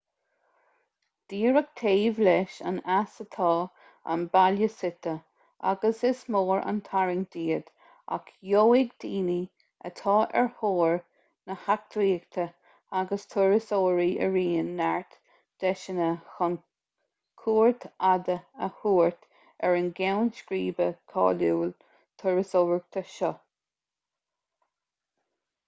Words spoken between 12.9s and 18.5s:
agus turasóirí araon neart deiseanna chun cuairt fhada